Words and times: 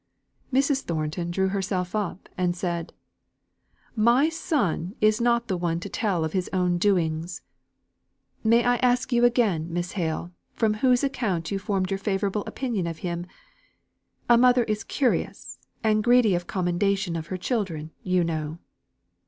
Mrs. 0.51 0.81
Thornton 0.81 1.29
drew 1.29 1.49
herself 1.49 1.95
up, 1.95 2.27
and 2.35 2.55
said 2.55 2.91
"My 3.95 4.29
son 4.29 4.95
is 4.99 5.21
not 5.21 5.47
the 5.47 5.55
one 5.57 5.79
to 5.79 5.89
tell 5.89 6.25
of 6.25 6.33
his 6.33 6.49
own 6.51 6.79
doings. 6.79 7.43
May 8.43 8.63
I 8.63 8.77
again 8.77 8.79
ask 8.89 9.13
you, 9.13 9.21
Miss 9.69 9.91
Hale, 9.91 10.31
from 10.53 10.73
whose 10.81 11.03
account 11.03 11.51
you 11.51 11.59
formed 11.59 11.91
your 11.91 11.99
favourable 11.99 12.43
opinion 12.47 12.87
of 12.87 12.97
him? 13.05 13.27
A 14.27 14.39
mother 14.39 14.63
is 14.63 14.83
curious 14.83 15.59
and 15.83 16.03
greedy 16.03 16.33
of 16.33 16.47
commendation 16.47 17.15
of 17.15 17.27
her 17.27 17.37
children, 17.37 17.91
you 18.01 18.23
know." 18.23 18.57